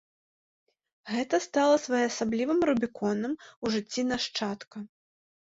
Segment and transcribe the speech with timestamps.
[1.15, 3.33] Гэта стала своеасаблівым рубіконам
[3.67, 4.77] у жыцці нашчадка.